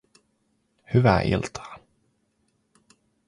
[0.93, 1.77] Hyvää iltaa